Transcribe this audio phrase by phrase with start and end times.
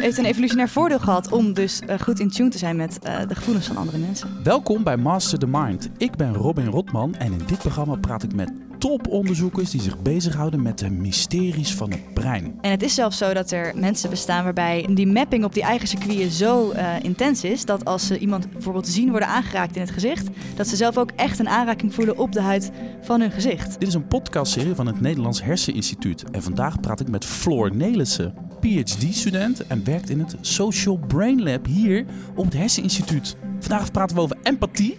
[0.00, 3.18] heeft een evolutionair voordeel gehad om dus uh, goed in tune te zijn met uh,
[3.28, 4.28] de gevoelens van andere mensen.
[4.42, 5.90] Welkom bij Master the Mind.
[5.96, 10.62] Ik ben Robin Rotman en in dit programma praat ik met toponderzoekers die zich bezighouden
[10.62, 12.58] met de mysteries van het brein.
[12.60, 15.88] En het is zelfs zo dat er mensen bestaan waarbij die mapping op die eigen
[15.88, 19.90] circuiten zo uh, intens is dat als ze iemand bijvoorbeeld zien worden aangeraakt in het
[19.90, 22.70] gezicht, dat ze zelf ook echt een aanraking voelen op de huid
[23.02, 23.80] van hun gezicht.
[23.80, 28.34] Dit is een podcastserie van het Nederlands Herseninstituut en vandaag praat ik met Floor Nelissen,
[28.60, 32.04] PhD-student en werkt in het Social Brain Lab hier
[32.34, 33.36] op het Herseninstituut.
[33.60, 34.98] Vandaag praten we over empathie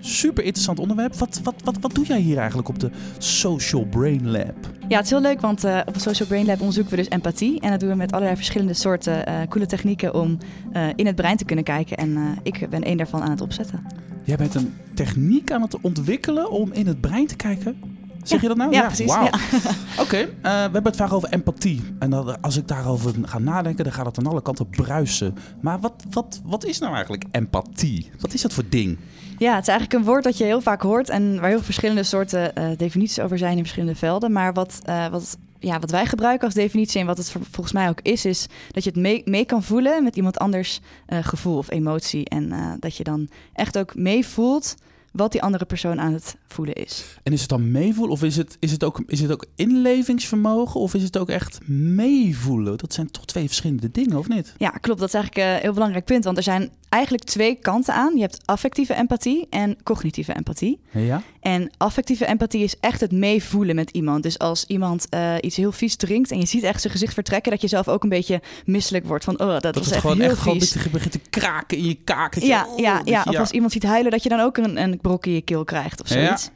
[0.00, 1.14] super interessant onderwerp.
[1.14, 4.54] Wat, wat, wat, wat doe jij hier eigenlijk op de Social Brain Lab?
[4.88, 7.08] Ja, het is heel leuk, want uh, op de Social Brain Lab onderzoeken we dus
[7.08, 7.60] empathie.
[7.60, 10.38] En dat doen we met allerlei verschillende soorten uh, coole technieken om
[10.72, 11.96] uh, in het brein te kunnen kijken.
[11.96, 13.86] En ik ben één daarvan aan het opzetten.
[14.24, 17.97] Jij bent een techniek aan het ontwikkelen om in het brein te kijken?
[18.28, 18.72] Zeg je dat nou?
[18.72, 19.14] Ja, precies.
[19.14, 19.24] Wow.
[19.26, 21.82] Oké, okay, uh, we hebben het vaak over empathie.
[21.98, 25.34] En dat, als ik daarover ga nadenken, dan gaat het aan alle kanten bruisen.
[25.60, 28.10] Maar wat, wat, wat is nou eigenlijk empathie?
[28.20, 28.98] Wat is dat voor ding?
[29.38, 32.02] Ja, het is eigenlijk een woord dat je heel vaak hoort en waar heel verschillende
[32.02, 34.32] soorten uh, definities over zijn in verschillende velden.
[34.32, 37.88] Maar wat, uh, wat, ja, wat wij gebruiken als definitie en wat het volgens mij
[37.88, 41.58] ook is, is dat je het mee, mee kan voelen met iemand anders uh, gevoel
[41.58, 42.28] of emotie.
[42.28, 44.74] En dat je dan echt ook meevoelt
[45.12, 47.04] wat die andere persoon aan het voelen is.
[47.22, 50.80] En is het dan meevoelen of is het, is het, ook, is het ook inlevingsvermogen
[50.80, 52.78] of is het ook echt meevoelen?
[52.78, 54.54] Dat zijn toch twee verschillende dingen, of niet?
[54.58, 55.00] Ja, klopt.
[55.00, 58.14] Dat is eigenlijk een heel belangrijk punt, want er zijn eigenlijk twee kanten aan.
[58.14, 60.80] Je hebt affectieve empathie en cognitieve empathie.
[60.90, 61.22] Ja.
[61.40, 64.22] En affectieve empathie is echt het meevoelen met iemand.
[64.22, 67.50] Dus als iemand uh, iets heel vies drinkt en je ziet echt zijn gezicht vertrekken,
[67.52, 70.02] dat je zelf ook een beetje misselijk wordt van, oh, dat, dat was het echt
[70.02, 70.72] gewoon heel echt vies.
[70.72, 72.34] gewoon begint te kraken in je kaak.
[72.34, 73.24] je- Ja, oh, ja, ja.
[73.28, 75.64] Of als iemand ziet huilen, dat je dan ook een, een brok in je keel
[75.64, 76.50] krijgt of zoiets.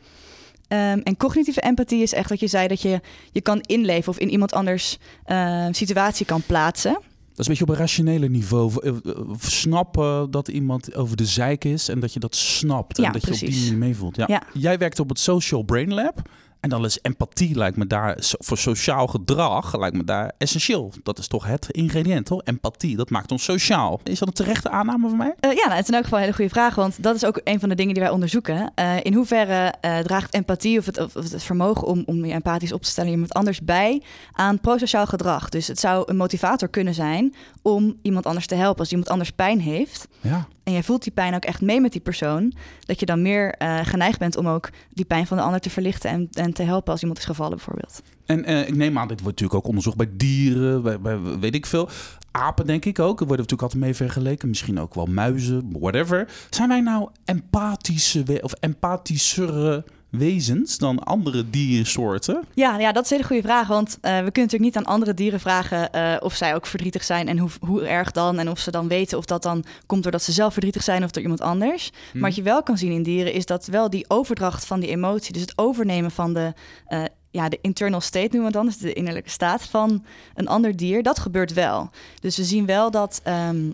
[0.68, 3.00] Ehm, en cognitieve empathie is echt wat je zei, dat je
[3.32, 6.92] je kan inleven of in iemand anders eh, situatie kan plaatsen.
[6.92, 7.00] Dat
[7.40, 8.72] is een beetje op een rationele niveau.
[8.82, 8.92] Eh,
[9.38, 12.96] Snappen dat iemand over de zeik is en dat je dat snapt.
[12.96, 14.16] Ja, en dat je op die manier meevoelt.
[14.16, 14.24] Ja.
[14.28, 14.42] Ja.
[14.52, 16.22] Jij werkt op het Social Brain Lab.
[16.62, 20.92] En dan is empathie, lijkt me daar, voor sociaal gedrag, lijkt me daar essentieel.
[21.02, 22.42] Dat is toch het ingrediënt, hoor?
[22.44, 24.00] Empathie, dat maakt ons sociaal.
[24.04, 25.34] Is dat een terechte aanname van mij?
[25.40, 27.24] Eh, ja, nou, het is in elk geval een hele goede vraag, want dat is
[27.24, 28.72] ook een van de dingen die wij onderzoeken.
[28.74, 32.72] Eh, in hoeverre eh, draagt empathie of het, of het vermogen om, om je empathisch
[32.72, 34.02] op te stellen iemand anders bij
[34.32, 35.48] aan prosociaal gedrag?
[35.48, 38.78] Dus het zou een motivator kunnen zijn om iemand anders te helpen.
[38.80, 40.46] Als iemand anders pijn heeft Ja.
[40.64, 43.54] En jij voelt die pijn ook echt mee met die persoon, dat je dan meer
[43.54, 46.62] eh, geneigd bent om ook die pijn van de ander te verlichten en, en te
[46.62, 48.02] helpen als iemand is gevallen bijvoorbeeld.
[48.26, 51.66] En eh, ik neem aan, dit wordt natuurlijk ook onderzocht bij dieren, bij, weet ik
[51.66, 51.88] veel.
[52.30, 54.48] Apen denk ik ook, er worden natuurlijk altijd mee vergeleken.
[54.48, 56.28] Misschien ook wel muizen, whatever.
[56.50, 62.44] Zijn wij nou empathische we- of empathischere wezens dan andere diersoorten?
[62.54, 63.66] Ja, ja, dat is een hele goede vraag.
[63.66, 67.04] Want eh, we kunnen natuurlijk niet aan andere dieren vragen eh, of zij ook verdrietig
[67.04, 68.38] zijn en hoe, hoe erg dan.
[68.38, 71.10] En of ze dan weten of dat dan komt doordat ze zelf verdrietig zijn of
[71.10, 71.90] door iemand anders.
[72.12, 74.90] Maar wat je wel kan zien in dieren is dat wel die overdracht van die
[74.90, 76.52] emotie, dus het overnemen van de,
[76.86, 80.76] eh, ja, de internal state noemen we dan, dus de innerlijke staat van een ander
[80.76, 81.90] dier, dat gebeurt wel.
[82.20, 83.70] Dus we zien wel dat ehm,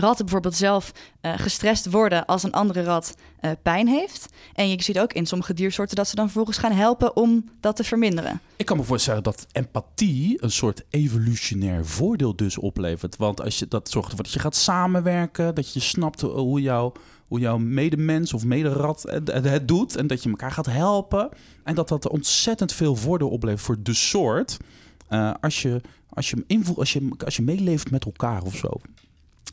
[0.00, 4.26] ratten bijvoorbeeld zelf eh, gestrest worden als een andere rat eh, pijn heeft.
[4.54, 7.76] En je ziet ook in sommige diersoorten dat ze dan vervolgens gaan helpen om dat
[7.76, 8.40] te verminderen.
[8.56, 13.16] Ik kan me voorstellen dat empathie een soort evolutionair voordeel dus oplevert.
[13.16, 16.92] Want als je dat zorgt ervoor dat je gaat samenwerken, dat je snapt hoe, jouw
[17.28, 21.28] hoe jouw medemens of mederat het, doet en dat je elkaar gaat helpen.
[21.64, 24.56] En dat dat ontzettend veel voordeel oplevert voor de soort.
[25.08, 26.44] eh, als, je, als, je,
[26.76, 28.68] als, je, als je meeleeft met elkaar of zo.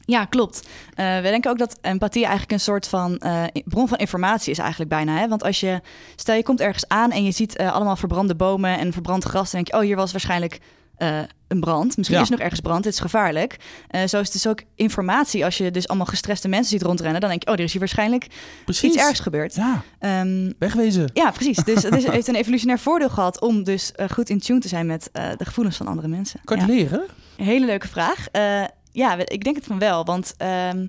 [0.06, 0.68] Ja, klopt.
[0.96, 4.58] Eh we denken ook dat empathie eigenlijk een soort van eh, bron van informatie is
[4.58, 5.18] eigenlijk bijna.
[5.18, 5.28] Hè?
[5.28, 5.82] Want als je,
[6.16, 9.52] stel je komt ergens aan en je ziet eh, allemaal verbrande bomen en verbrand gras,
[9.52, 10.60] dan denk je, oh, hier was waarschijnlijk
[11.48, 11.98] een brand.
[11.98, 12.24] Misschien Ja.
[12.24, 13.58] is er nog ergens brand, dit is gevaarlijk.
[13.92, 15.46] Zo is het dus ook informatie.
[15.46, 17.80] Als je dus allemaal gestreste mensen ziet rondrennen, dan denk je, oh, er is hier
[17.80, 18.28] waarschijnlijk
[18.66, 18.94] Precies.
[18.94, 19.56] iets ergs gebeurd.
[19.56, 21.10] Ja, Ehm, wegwezen.
[21.14, 21.58] ja, precies.
[21.58, 24.86] Dus het is- heeft een evolutionair voordeel gehad om dus goed in tune te zijn
[24.86, 26.40] met de gevoelens van andere mensen.
[26.44, 26.74] Kan je Ja.
[26.74, 27.06] leren?
[27.38, 28.28] Hele leuke vraag.
[28.92, 30.06] Ja, ik denk het van wel.
[30.06, 30.86] Want ehm,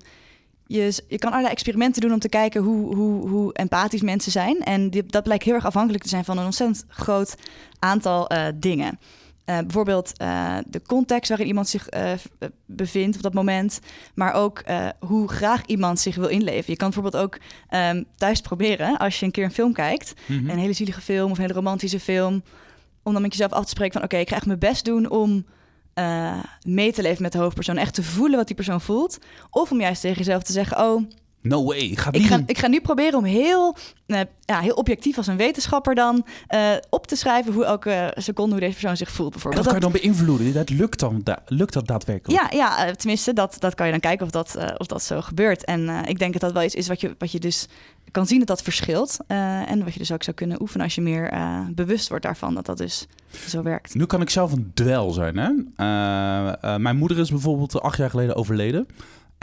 [0.67, 4.59] je, je kan allerlei experimenten doen om te kijken hoe, hoe, hoe empathisch mensen zijn.
[4.59, 7.35] En die, dat blijkt heel erg afhankelijk te zijn van een ontzettend groot
[7.79, 8.99] aantal eh, dingen.
[9.45, 11.89] Eh, bijvoorbeeld eh, de context waarin iemand zich
[12.65, 13.79] bevindt op dat moment.
[14.15, 14.63] Maar ook
[14.99, 16.71] hoe graag iemand zich wil inleven.
[16.71, 17.37] Je kan bijvoorbeeld ook
[17.69, 20.13] ehm, thuis proberen, als je een keer een film kijkt.
[20.25, 20.49] Mhm.
[20.49, 22.43] Een hele zielige film of een hele romantische film.
[23.03, 24.03] Om dan met jezelf af te spreken van...
[24.03, 25.45] oké, ik ga echt mijn best doen om
[25.93, 27.77] eh, mee te leven met de hoofdpersoon.
[27.77, 29.17] Echt te voelen wat die persoon voelt.
[29.49, 30.79] Of om juist tegen jezelf te zeggen...
[30.79, 31.03] oh,
[31.43, 31.91] No way.
[31.95, 33.75] Ga Ik ga, ik ga nu proberen om heel,
[34.05, 38.51] eh, ja, heel objectief als een wetenschapper dan eh, op te schrijven hoe elke seconde
[38.51, 39.63] hoe deze persoon zich voelt En bijvoorbeeld.
[39.63, 40.53] dat kan je dan beïnvloeden.
[40.53, 42.41] Dat lukt, dan, da- lukt dat daadwerkelijk?
[42.41, 45.21] Ja, ja eh, tenminste, dat, dat kan je dan kijken of dat, of dat zo
[45.21, 45.65] gebeurt.
[45.65, 47.67] En ik denk dat dat wel iets is wat je, wat je dus
[48.11, 49.17] kan zien dat dat verschilt.
[49.27, 51.33] En wat je dus ook zou kunnen oefenen als je meer
[51.75, 53.07] bewust wordt daarvan dat dat dus
[53.47, 53.95] zo werkt.
[53.95, 55.37] Nu kan ik zelf een dwel zijn.
[55.37, 55.49] Hè?
[56.77, 58.87] Mijn moeder is bijvoorbeeld acht jaar geleden overleden.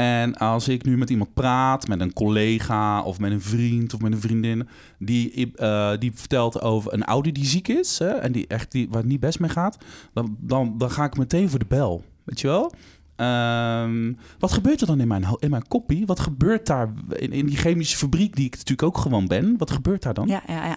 [0.01, 4.01] En als ik nu met iemand praat, met een collega of met een vriend of
[4.01, 4.69] met een vriendin,
[4.99, 8.89] die, eh, die vertelt over een ouder die ziek is hè, en die echt die,
[8.89, 9.79] waar het niet best mee gaat,
[10.13, 12.05] dan, dan, dan ga ik meteen voor de bel.
[12.25, 12.73] Weet je wel?
[13.17, 16.07] Ehm, wat gebeurt er dan in mijn, in mijn koppie?
[16.07, 19.55] Wat gebeurt daar in, die chemische fabriek, die ik natuurlijk ook gewoon ben?
[19.59, 20.27] Wat gebeurt daar dan?
[20.27, 20.77] Ja, ja, ja.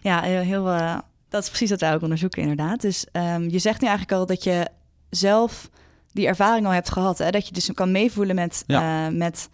[0.00, 0.98] ja heel, heel, eh,
[1.28, 2.80] dat is precies wat wij ook onderzoeken inderdaad.
[2.80, 4.68] Dus ehm, je zegt nu eigenlijk al dat je
[5.10, 5.70] zelf
[6.12, 7.18] die ervaring al hebt gehad.
[7.18, 7.30] Hè?
[7.30, 9.06] Dat je dus kan meevoelen met, Ja.
[9.06, 9.48] eh, met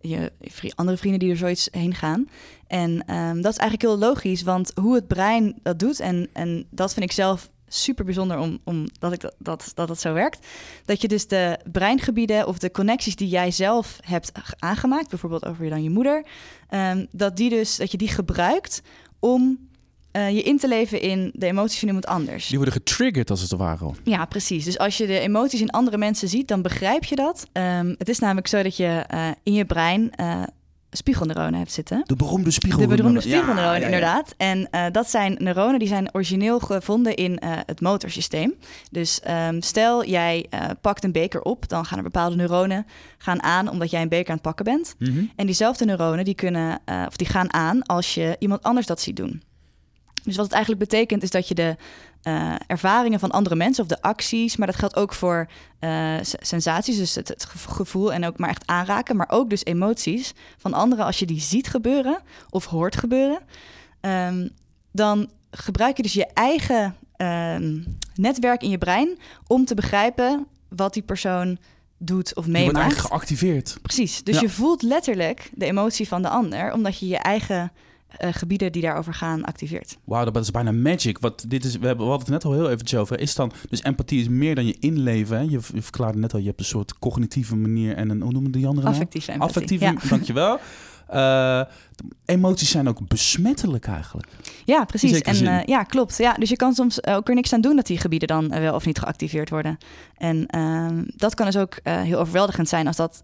[0.00, 0.32] je
[0.74, 2.28] andere vrienden die er zoiets heen gaan.
[2.66, 6.00] En ehm, dat is eigenlijk heel logisch, want hoe het brein dat doet...
[6.00, 9.88] en, en dat vind ik zelf super bijzonder om, om dat, ik dat, dat, dat
[9.88, 10.46] het zo werkt.
[10.84, 15.08] Dat je dus de breingebieden of de connecties die jij zelf hebt aangemaakt...
[15.08, 16.24] bijvoorbeeld over je dan je moeder...
[16.68, 18.82] ehm, dat, die dus, dat je die gebruikt
[19.18, 19.68] om
[20.12, 22.46] eh, je in te leven in de emoties van iemand anders.
[22.46, 23.90] Die worden getriggerd als het ware.
[24.04, 24.64] Ja, precies.
[24.64, 27.46] Dus als je de emoties in andere mensen ziet, dan begrijp je dat.
[27.52, 30.42] Ehm, het is namelijk zo dat je eh, in je brein eh,
[30.90, 32.02] spiegelneuronen hebt zitten.
[32.06, 32.80] De beroemde spiegel.
[32.80, 33.84] De beroemde Ja, spiegelneuronen, ja, ja.
[33.84, 34.34] inderdaad.
[34.36, 38.54] En dat zijn neuronen die zijn origineel gevonden in het motorsysteem.
[38.90, 40.46] Dus ehm, stel jij
[40.80, 42.86] pakt een beker op, dan gaan er bepaalde neuronen
[43.18, 44.94] gaan aan omdat jij een beker aan het pakken bent.
[44.98, 45.24] Mhm.
[45.36, 49.16] En diezelfde neuronen die kunnen, of die gaan aan als je iemand anders dat ziet
[49.16, 49.42] doen.
[50.24, 51.76] Dus wat het eigenlijk betekent is dat je de
[52.22, 56.96] eh, ervaringen van andere mensen of de acties, maar dat geldt ook voor eh, sensaties,
[56.96, 60.74] dus het, het gevo- gevoel en ook maar echt aanraken, maar ook dus emoties van
[60.74, 62.18] anderen als je die ziet gebeuren
[62.50, 63.40] of hoort gebeuren,
[64.00, 64.48] ehm,
[64.92, 67.78] dan gebruik je dus je eigen ehm,
[68.14, 71.58] netwerk in je brein om te begrijpen wat die persoon
[71.98, 72.76] doet of Die wordt meemaakt.
[72.84, 73.78] eigenlijk geactiveerd.
[73.82, 74.22] Precies.
[74.24, 74.40] Dus Ja.
[74.40, 77.72] je voelt letterlijk de emotie van de ander, omdat je je eigen
[78.16, 79.98] eh, gebieden die daarover gaan activeert.
[80.04, 81.18] Wauw, dat is bijna magic.
[81.18, 83.20] Wat dit is, we hebben we hadden het net al heel eventjes over.
[83.20, 85.36] Is dan, dus empathie is meer dan je inleven.
[85.36, 85.42] Hè?
[85.42, 88.50] Je, je verklaarde net al, je hebt een soort cognitieve manier en een, hoe noemen
[88.50, 88.96] die andere nou?
[88.98, 89.56] Affectieve empathie.
[89.56, 89.94] Affectieve, Ja.
[90.16, 90.58] dankjewel.
[91.06, 91.62] Eh
[92.24, 94.28] emoties zijn ook besmettelijk eigenlijk.
[94.64, 95.20] Ja, precies.
[95.20, 96.18] En eh, ja, klopt.
[96.18, 98.74] Ja, dus je kan soms ook er niks aan doen dat die gebieden dan wel
[98.74, 99.78] of niet geactiveerd worden.
[100.16, 103.20] En ehm, dat kan dus ook heel overweldigend zijn als dat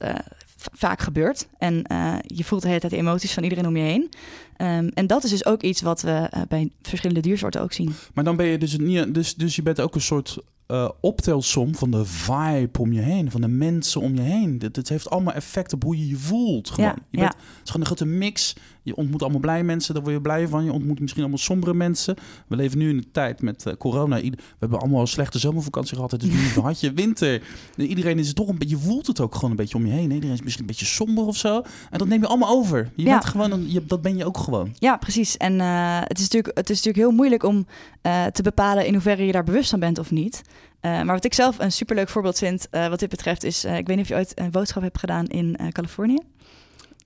[0.72, 1.48] vaak gebeurt.
[1.58, 4.10] En eh, je voelt de hele tijd de emoties van iedereen om je heen.
[4.56, 7.92] Ehm, en dat is dus ook iets wat we eh, bij verschillende diersoorten ook zien.
[8.14, 11.74] Maar dan ben je dus niet, dus, dus je bent ook een soort eh, optelsom
[11.74, 14.56] van de vibe om je heen, van de mensen om je heen.
[14.58, 16.70] Het, het heeft allemaal effect op hoe je je voelt.
[16.70, 16.90] Gewoon.
[16.90, 17.22] Ja, je ja.
[17.22, 18.56] bent, het is gewoon een grote mix.
[18.86, 20.64] Je ontmoet allemaal blij mensen, daar word je blij van.
[20.64, 22.16] Je ontmoet misschien allemaal sombere mensen.
[22.46, 24.20] We leven nu in een tijd met eh, corona.
[24.20, 26.10] We hebben allemaal een slechte zomervakantie gehad.
[26.10, 27.42] Het is nu had je winter.
[27.76, 30.10] Iedereen is toch een beetje, je voelt het ook gewoon een beetje om je heen.
[30.10, 31.62] Iedereen is misschien een beetje somber of zo.
[31.90, 32.90] En dat neem je allemaal over.
[32.96, 33.10] Je Ja.
[33.10, 34.74] bent gewoon, een, je, dat ben je ook gewoon.
[34.78, 35.36] Ja, precies.
[35.36, 37.66] En eh, het, is natuurlijk, het is natuurlijk heel moeilijk om
[38.02, 40.42] eh, te bepalen in hoeverre je daar bewust van bent of niet.
[40.80, 44.00] Maar wat ik zelf een superleuk voorbeeld vind, wat dit betreft, is: ik weet niet
[44.00, 46.18] of je ooit een boodschap hebt gedaan in Californië.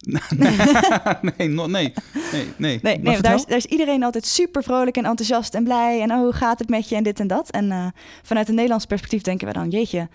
[1.37, 1.93] nee, no- nee,
[2.33, 2.79] nee, nee.
[2.83, 6.01] Nee, nee daar, is, daar is iedereen altijd super vrolijk en enthousiast en blij.
[6.01, 7.51] En oh, hoe gaat het met je en dit en dat.
[7.51, 7.87] En eh,
[8.23, 10.09] vanuit een Nederlands perspectief denken we dan: jeetje,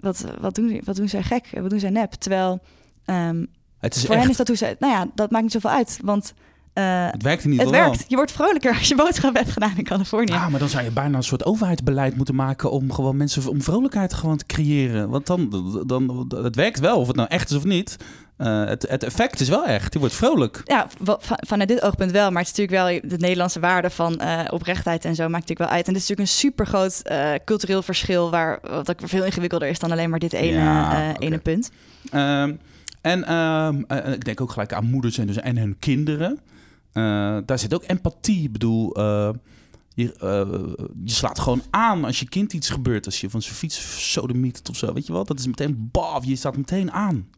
[0.00, 1.46] wat, wat, doen, wat doen zij gek?
[1.60, 2.12] Wat doen zij nep?
[2.12, 2.60] Terwijl
[3.04, 3.44] ehm,
[3.78, 4.76] Het is voor echt, hen is dat hoe zij.
[4.78, 5.98] Nou ja, dat maakt niet zoveel uit.
[6.02, 6.34] Want
[6.72, 8.04] eh, het werkt ieder het werkt.
[8.08, 10.32] Je wordt vrolijker als je boodschap hebt gedaan in Californië.
[10.32, 13.62] Ja, maar dan zou je bijna een soort overheidsbeleid moeten maken om gewoon mensen om
[13.62, 15.08] vrolijkheid gewoon te creëren.
[15.08, 17.96] Want dan, dan het werkt wel, of het nou echt is of niet.
[18.40, 19.92] Eh, het, het effect is wel echt.
[19.92, 20.62] Je wordt vrolijk.
[20.64, 20.86] Ja,
[21.24, 22.30] vanuit dit oogpunt wel.
[22.30, 25.70] Maar het is natuurlijk wel de Nederlandse waarde van eh, oprechtheid en zo maakt natuurlijk
[25.70, 25.86] wel uit.
[25.86, 27.02] En dit is natuurlijk een super groot
[27.44, 31.38] cultureel verschil, waar wat ook veel ingewikkelder is dan alleen maar dit ene, Ja, ene
[31.38, 31.70] punt.
[32.10, 32.54] Ehm,
[33.00, 36.40] en ehm, eh, ik denk ook gelijk aan moeders en, dus, en hun kinderen.
[37.46, 38.42] Daar zit ook empathie.
[38.42, 38.96] Ik bedoel,
[39.94, 40.14] je,
[41.04, 43.06] je slaat gewoon aan als je kind iets gebeurt.
[43.06, 44.92] Als je van zijn fiets sodemiet of zo.
[44.92, 45.28] Weet je wat?
[45.28, 46.24] Dat is meteen baf.
[46.24, 47.28] Je staat meteen aan.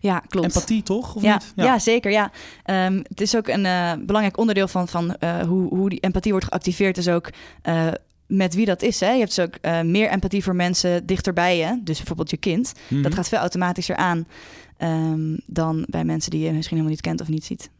[0.00, 0.46] Ja, klopt.
[0.46, 1.14] Empathie toch?
[1.14, 1.52] Of Ja, niet?
[1.56, 1.78] ja.
[1.78, 2.10] zeker.
[2.10, 2.30] Ja.
[2.64, 6.32] Ehm, het is ook een eh, belangrijk onderdeel van, van eh, hoe, hoe die empathie
[6.32, 6.98] wordt geactiveerd.
[6.98, 7.30] Is ook
[7.62, 7.88] eh,
[8.26, 9.00] met wie dat is.
[9.00, 9.10] Hè?
[9.10, 11.80] Je hebt dus ook meer empathie voor mensen dichterbij je.
[11.84, 12.72] Dus bijvoorbeeld je kind.
[12.88, 13.02] Mhm.
[13.02, 14.26] Dat gaat veel automatischer aan
[14.76, 17.70] ehm, dan bij mensen die je misschien helemaal niet kent of niet ziet.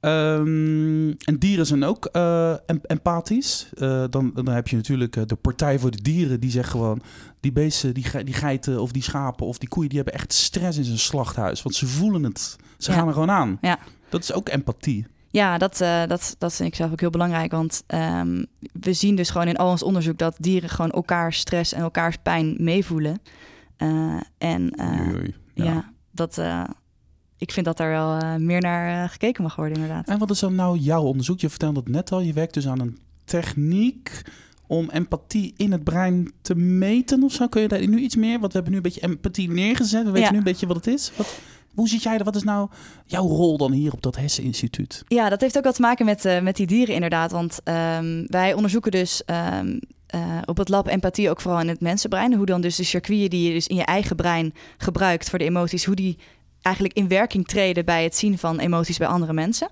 [0.00, 3.68] Ehm, en dieren zijn ook eh, em- empathisch.
[3.74, 6.40] Eh, dan, dan heb je natuurlijk eh, de Partij voor de Dieren.
[6.40, 7.00] Die zegt gewoon...
[7.40, 9.88] die beesten, die, ge- die geiten of die schapen of die koeien...
[9.88, 11.62] die hebben echt stress in zijn slachthuis.
[11.62, 12.56] Want ze voelen het.
[12.78, 12.96] Ze Ja.
[12.96, 13.58] gaan er gewoon aan.
[13.60, 13.78] Ja.
[14.08, 15.06] Dat is ook empathie.
[15.30, 15.76] Ja, dat,
[16.08, 17.50] dat, dat vind ik zelf ook heel belangrijk.
[17.50, 21.72] Want ehm, we zien dus gewoon in al ons onderzoek dat dieren gewoon elkaars stress
[21.72, 23.20] en elkaars pijn meevoelen.
[24.38, 25.34] En Oei, oei.
[25.54, 25.92] ja.
[26.10, 26.40] dat,
[27.38, 30.08] ik vind dat daar wel eh, meer naar eh, gekeken mag worden, inderdaad.
[30.08, 31.40] En wat is dan nou jouw onderzoek?
[31.40, 32.20] Je vertelde het net al.
[32.20, 34.22] Je werkt dus aan een techniek
[34.66, 37.46] om empathie in het brein te meten of zo.
[37.46, 38.38] Kun je daar nu iets meer?
[38.40, 40.04] Want we hebben nu een beetje empathie neergezet.
[40.04, 40.30] We weten Ja.
[40.30, 41.12] nu een beetje wat het is.
[41.16, 41.38] Wat,
[41.74, 42.24] hoe zit jij er?
[42.24, 42.68] Wat is nou
[43.06, 45.04] jouw rol dan hier op dat Hessen-instituut?
[45.08, 47.30] Ja, dat heeft ook wat te maken met, eh, met die dieren inderdaad.
[47.30, 51.80] Want ehm, wij onderzoeken dus ehm, eh, op het lab empathie ook vooral in het
[51.80, 52.34] mensenbrein.
[52.34, 55.44] Hoe dan dus de circuiten die je dus in je eigen brein gebruikt voor de
[55.44, 55.84] emoties...
[55.84, 56.18] hoe die
[56.62, 59.68] eigenlijk in werking treden bij het zien van emoties bij andere mensen.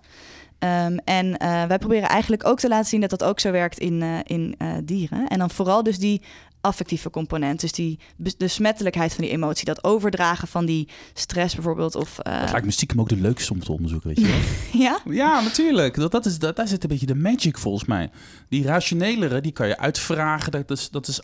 [0.59, 3.78] Ehm, en eh, wij proberen eigenlijk ook te laten zien dat dat ook zo werkt
[3.78, 5.28] in, eh, in eh, dieren.
[5.28, 6.23] En dan vooral dus die
[6.61, 7.61] affectieve component.
[7.61, 9.64] Dus die bes- de smettelijkheid van die emotie.
[9.64, 11.95] Dat overdragen van die stress bijvoorbeeld.
[11.95, 14.81] Of, eh, Dat lijkt me stiekem ook de leukste om te onderzoeken, weet je wel?
[14.87, 15.00] ja?
[15.11, 15.95] ja, natuurlijk.
[15.95, 18.11] Dat, dat is, dat, daar zit een beetje de magic volgens mij.
[18.49, 20.52] Die rationelere, die kan je uitvragen.
[20.52, 21.21] Dat is, dat is,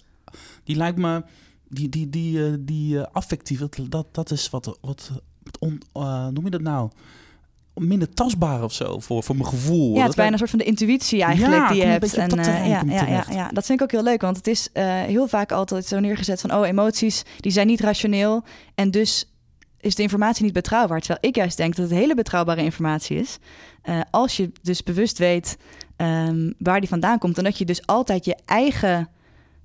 [0.65, 1.23] die lijkt me...
[1.69, 5.11] Die, die, die, die eh, affectieve, dat, dat, dat is wat, wat
[5.59, 6.91] on, eh, noem je dat nou?
[7.75, 9.95] Minder tastbaar of zo, voor, voor mijn gevoel.
[9.95, 12.15] Ja, het is bijna een soort van de intuïtie eigenlijk Ja, die je hebt.
[12.15, 12.69] dat eh,
[13.31, 16.01] ja, dat vind ik ook heel leuk, want het is eh, heel vaak altijd zo
[16.01, 16.55] neergezet van...
[16.55, 18.45] oh, emoties, die zijn niet rationeel
[18.75, 19.33] en dus
[19.81, 20.99] is de informatie niet betrouwbaar.
[20.99, 23.39] Terwijl ik juist denk dat het hele betrouwbare informatie is.
[24.11, 25.57] Als je dus bewust weet
[25.97, 27.39] ehm, waar die vandaan komt...
[27.39, 29.09] en dat je dus altijd je eigen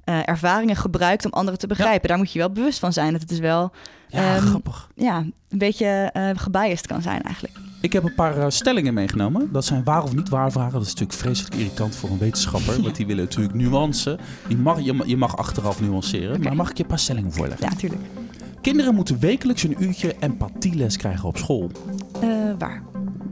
[0.07, 2.07] eh, ervaringen gebruikt om anderen te begrijpen.
[2.09, 3.11] Daar moet je wel bewust van zijn.
[3.11, 3.71] Dat het dus wel
[4.09, 4.89] Ja, Ehm, grappig.
[4.95, 5.17] ja,
[5.49, 7.55] een beetje eh gebiased kan zijn eigenlijk.
[7.81, 9.49] Ik heb een paar eh, stellingen meegenomen.
[9.51, 10.71] Dat zijn waar of niet waar vragen.
[10.71, 12.81] Dat is natuurlijk vreselijk irritant voor een wetenschapper.
[12.83, 14.19] Want die willen natuurlijk nuance.
[14.47, 16.41] Die mag, je, je mag achteraf nuanceren.
[16.41, 17.65] Maar mag ik je een paar stellingen voorleggen?
[17.65, 18.01] Ja, natuurlijk.
[18.61, 21.71] Kinderen moeten wekelijks een uurtje empathieles krijgen op school.
[22.57, 22.83] Waar?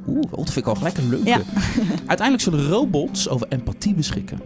[0.07, 1.29] Oeh, dat vind ik al gelijk een leuke.
[1.29, 1.39] Ja.
[2.05, 4.39] Uiteindelijk zullen robots over empathie beschikken.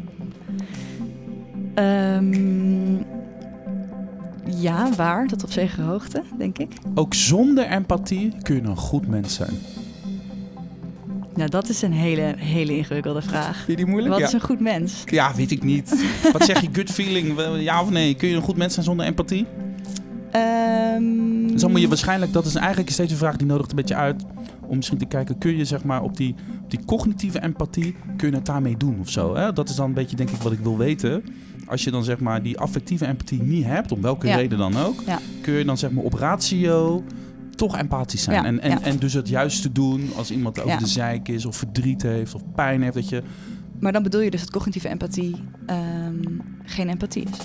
[1.79, 2.95] Ehm,
[4.61, 5.27] ja, waar?
[5.27, 6.71] Tot op zekere hoogte, denk ik.
[6.95, 9.53] Ook zonder empathie kun je een goed mens zijn.
[11.35, 13.55] Nou, dat is een hele, hele ingewikkelde vraag.
[13.55, 14.11] Vind je die moeilijk?
[14.11, 14.27] Wat ja.
[14.27, 15.03] is een goed mens?
[15.05, 16.05] ja, weet ik niet.
[16.33, 17.41] Wat zeg je, gut feeling?
[17.61, 18.15] Ja of nee?
[18.15, 19.45] Kun je een goed mens zijn zonder empathie?
[21.51, 23.95] Dus dan moet je waarschijnlijk, dat is eigenlijk steeds een vraag die nodigt een beetje
[23.95, 24.23] uit.
[24.67, 28.29] Om misschien te kijken, kun je zeg maar op die, op die cognitieve empathie, kun
[28.29, 29.35] je het daarmee doen of zo?
[29.35, 29.53] Hè?
[29.53, 31.23] Dat is dan een beetje denk ik wat ik wil weten.
[31.69, 34.35] Als je dan zeg maar die affectieve empathie niet hebt, om welke Ja.
[34.35, 35.19] reden dan ook, Ja.
[35.41, 37.03] kun je dan zeg maar op ratio
[37.55, 38.35] toch empathisch zijn.
[38.41, 41.55] Ja, En, en, en dus het juiste doen als iemand over de zeik is of
[41.55, 42.93] verdriet heeft of pijn heeft.
[42.93, 43.23] Dat je,
[43.79, 45.35] Maar dan bedoel je dus dat cognitieve empathie
[45.65, 46.15] ehm,
[46.63, 47.37] geen empathie is.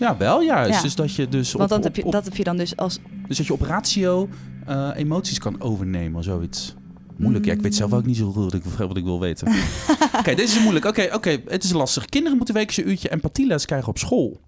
[0.00, 0.74] ja, wel juist.
[0.76, 0.82] Ja.
[0.82, 2.56] Dus dat je dus op, Want dan op- heb je, op- dat heb je dan
[2.56, 2.98] dus als...
[3.28, 4.28] Dus dat je op ratio
[4.66, 6.74] eh, emoties kan overnemen, zoiets.
[7.16, 7.52] Moeilijk, ja.
[7.52, 9.48] Ik weet zelf ook niet zo goed wat ik, wat ik wil weten.
[10.18, 10.84] Oké, deze is moeilijk.
[10.84, 12.04] Oké, oké, het is lastig.
[12.04, 14.40] Kinderen moeten wekelijks een uurtje empathieles krijgen op school.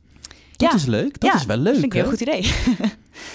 [0.57, 0.77] Dat Ja.
[0.77, 1.21] is leuk.
[1.21, 2.53] Dat Ja, is wel leuk, vind ik een heel goed idee.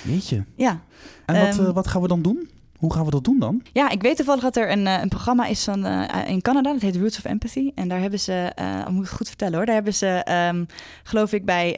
[0.14, 0.44] Jeetje.
[0.56, 0.82] ja.
[1.26, 2.50] En wat, Ehm, eh, wat gaan we dan doen?
[2.78, 3.62] Hoe gaan we dat doen dan?
[3.74, 6.72] ja, ik weet toevallig dat er een, eh, een programma is van, eh, in Canada.
[6.74, 7.72] Dat heet Roots of Empathy.
[7.76, 9.66] En daar hebben ze, eh moet ik het goed vertellen hoor.
[9.66, 10.66] Daar hebben ze, ehm,
[11.04, 11.76] geloof ik, bij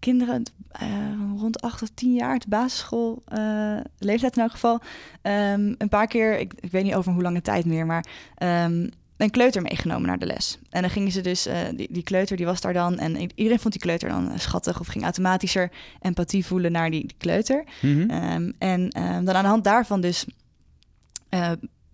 [0.00, 0.88] kinderen eh,
[1.36, 4.80] rond 8 of 10 jaar, de basisschool eh, leeftijd in elk geval,
[5.22, 8.04] ehm, een paar keer, ik, ik weet niet over hoe lange tijd meer, maar
[8.34, 10.58] ehm, een kleuter meegenomen naar de les.
[10.70, 13.58] En dan gingen ze dus, eh, die, die kleuter die was daar dan en iedereen
[13.58, 17.64] vond die kleuter dan schattig of ging automatischer empathie voelen naar die, die kleuter.
[17.80, 18.10] Mhm.
[18.10, 18.90] Ehm, en
[19.24, 20.26] dan aan de hand daarvan dus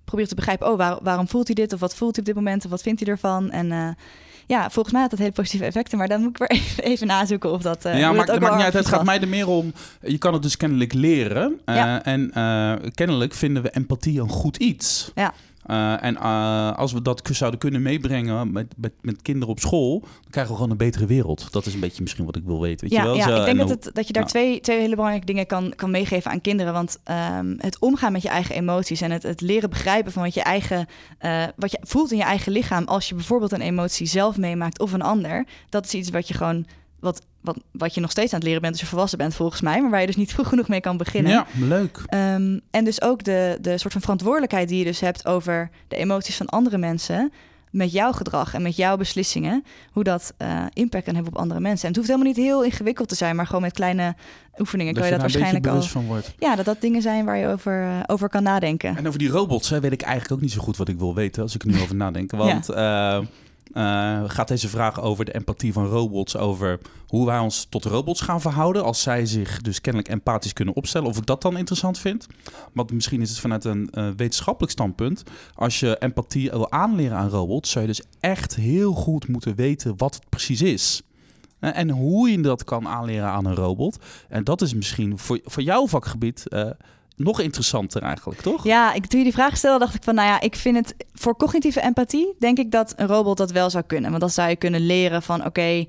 [0.06, 1.72] probeer te begrijpen, oh, waar- waarom voelt hij dit?
[1.72, 2.64] Of wat voelt hij op dit moment?
[2.64, 3.50] Of wat vindt hij ervan?
[3.50, 3.88] En eh,
[4.46, 5.98] ja, volgens mij had dat hele positieve effecten.
[5.98, 7.84] Maar dan moet ik weer even, even nazoeken of dat.
[7.84, 8.72] eh ja, maar dat maakt niet uit.
[8.74, 9.72] Het gaat mij er meer om.
[10.00, 11.60] Je kan het dus kennelijk leren.
[11.64, 12.02] Eh, Ja.
[12.04, 12.30] En
[12.94, 15.10] kennelijk vinden we empathie een goed iets.
[15.14, 15.32] Ja.
[15.66, 20.00] Eh, en eh, als we dat zouden kunnen meebrengen met, met, met kinderen op school,
[20.00, 21.52] dan krijgen we gewoon een betere wereld.
[21.52, 22.88] Dat is een beetje misschien wat ik wil weten.
[22.88, 23.16] Weet Ja, je wel?
[23.16, 25.46] ja Zo, ik en denk dat, het, dat je daar twee, twee hele belangrijke dingen
[25.46, 26.72] kan, kan meegeven aan kinderen.
[26.72, 30.34] Want ehm, het omgaan met je eigen emoties en het, het leren begrijpen van wat
[30.34, 30.86] je, eigen,
[31.18, 32.84] eh, wat je voelt in je eigen lichaam.
[32.84, 35.46] Als je bijvoorbeeld een emotie zelf meemaakt of een ander.
[35.68, 36.66] Dat is iets wat je gewoon.
[37.00, 39.60] Wat, wat, wat je nog steeds aan het leren bent als je volwassen bent, volgens
[39.60, 39.80] mij.
[39.80, 41.32] Maar waar je dus niet vroeg genoeg mee kan beginnen.
[41.32, 42.02] Ja, leuk.
[42.06, 45.96] Ehm, en dus ook de, de soort van verantwoordelijkheid die je dus hebt over de
[45.96, 47.32] emoties van andere mensen.
[47.70, 51.60] met jouw gedrag en met jouw beslissingen, hoe dat uh, impact kan hebben op andere
[51.60, 51.82] mensen.
[51.82, 54.14] En het hoeft helemaal niet heel ingewikkeld te zijn, maar gewoon met kleine
[54.58, 55.82] oefeningen dat kan je, dat waarschijnlijk al.
[55.82, 56.34] Van wordt.
[56.38, 58.96] Ja, dat dat dingen zijn waar je over, uh, over kan nadenken.
[58.96, 61.14] En over die robots hè, weet ik eigenlijk ook niet zo goed wat ik wil
[61.14, 62.30] weten als ik er nu over nadenk.
[62.30, 63.18] Want ja.
[63.18, 63.26] uh,
[63.72, 68.20] uh, gaat deze vraag over de empathie van robots, over hoe wij ons tot robots
[68.20, 71.08] gaan verhouden als zij zich dus kennelijk empathisch kunnen opstellen.
[71.08, 72.26] Of ik dat dan interessant vind.
[72.72, 75.22] Want misschien is het vanuit een uh, wetenschappelijk standpunt.
[75.54, 79.94] Als je empathie wil aanleren aan robots, zou je dus echt heel goed moeten weten
[79.96, 81.02] wat het precies is.
[81.60, 83.98] Uh, en hoe je dat kan aanleren aan een robot.
[84.28, 86.44] En dat is misschien voor, voor jouw vakgebied
[87.16, 88.64] nog interessanter eigenlijk, toch?
[88.64, 90.94] Ja, ik, toen je die vraag stelde, dacht ik van, nou ja, ik vind het
[91.12, 94.08] voor cognitieve empathie, denk ik dat een robot dat wel zou kunnen.
[94.08, 95.86] Want dan zou je kunnen leren van, oké, okay, uh,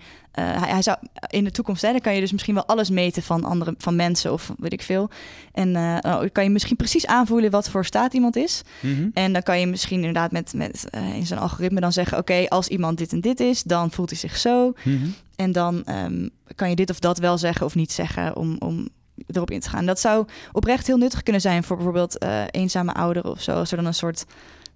[0.50, 2.90] eh, hij, hij, zou in de toekomst, hè, dan kan je dus misschien wel alles
[2.90, 5.10] meten van andere, van mensen of weet ik veel.
[5.54, 8.62] En uh, kan je misschien precies aanvoelen wat voor staat iemand is.
[8.82, 9.12] Mm -hmm.
[9.14, 12.32] En dan kan je misschien inderdaad met, met uh, in zijn algoritme dan zeggen, oké,
[12.32, 14.66] okay, als iemand dit en dit is, dan voelt hij zich zo.
[14.66, 15.14] Mm -hmm.
[15.36, 18.90] En dan um, kan je dit of dat wel zeggen of niet zeggen om, om
[19.28, 19.86] erop in te gaan.
[19.86, 23.52] Dat zou oprecht heel nuttig kunnen zijn voor bijvoorbeeld uh, eenzame ouderen of zo.
[23.52, 24.26] Als er dan een soort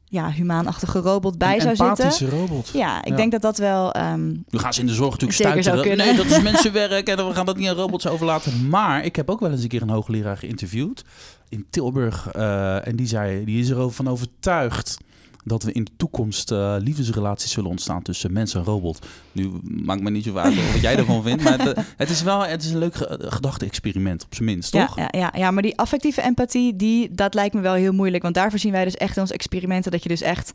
[0.06, 2.06] ja, humaanachtige robot bij een zou zitten.
[2.06, 2.70] empathische robot.
[2.74, 3.98] Ja, ik denk dat dat wel...
[3.98, 6.06] Um, we gaan ze in de zorg natuurlijk kunnen.
[6.06, 8.70] Nee, dat is mensenwerk en we gaan dat niet aan robots overlaten.
[8.70, 11.06] Maar ik heb ook wel eens een keer een hoogleraar geïnterviewd
[11.50, 12.36] in Tilburg.
[12.36, 14.98] Uh, en die zei, die is erover van overtuigd
[15.44, 19.06] dat we in de toekomst uh, liefdesrelaties zullen ontstaan tussen mens en robot.
[19.32, 22.46] Nu maakt me niet zo uit wat jij ervan vindt, maar het, het, is wel
[22.46, 24.96] het is een leuk gedachte-experiment, op zijn minst, toch?
[24.96, 28.24] Ja, ja, ja, maar die affectieve empathie, die, dat lijkt me wel heel moeilijk.
[28.24, 30.52] Want daarvoor zien wij dus echt in onze experimenten dat je dus echt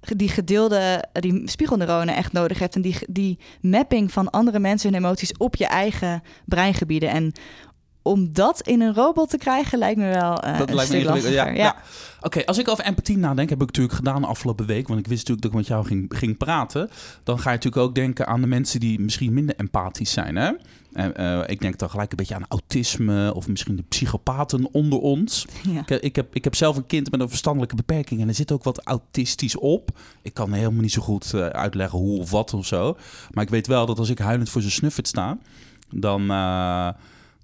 [0.00, 2.74] die gedeelde, die spiegelneuronen echt nodig hebt.
[2.74, 7.08] En die, die mapping van andere mensen hun emoties op je eigen breingebieden.
[7.08, 7.32] En
[8.02, 11.04] om dat in een robot te krijgen lijkt me wel uh, dat een lijkt me
[11.04, 11.32] lastiger.
[11.32, 11.54] Ja, ja.
[11.54, 11.76] ja.
[12.20, 15.06] Oké, als ik over empathie nadenk, heb ik natuurlijk gedaan de afgelopen week, want ik
[15.06, 16.90] wist natuurlijk dat ik met jou ging, ging praten.
[17.22, 20.36] Dan ga je natuurlijk ook denken aan de mensen die misschien minder empathisch zijn.
[20.36, 20.50] Hè?
[21.16, 25.46] Uh, ik denk dan gelijk een beetje aan autisme of misschien de psychopaten onder ons.
[25.62, 25.80] Ja.
[25.86, 28.52] Ik, ik, heb, ik heb zelf een kind met een verstandelijke beperking en er zit
[28.52, 29.90] ook wat autistisch op.
[30.22, 32.96] Ik kan helemaal niet zo goed uh, uitleggen hoe of wat of zo.
[33.30, 35.38] Maar ik weet wel dat als ik huilend voor zijn snuffert sta,
[35.90, 36.30] dan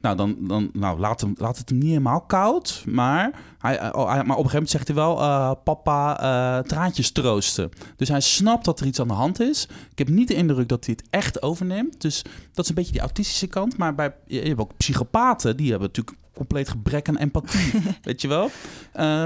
[0.05, 2.83] nou, dan, dan nou, laat, hem, laat het hem niet helemaal koud.
[2.87, 6.65] Maar, hij, eh, oh, maar op een gegeven moment zegt hij wel: uh, Papa, uh,
[6.65, 7.71] traantjes troosten.
[7.97, 9.69] Dus hij snapt dat er iets aan de hand is.
[9.91, 12.01] Ik heb niet de indruk dat hij het echt overneemt.
[12.01, 13.77] Dus dat is een beetje die autistische kant.
[13.77, 17.83] Maar bij, je hebt ook psychopaten, die hebben natuurlijk compleet gebrek aan empathie.
[18.03, 18.51] weet je wel?
[18.97, 19.25] Uh,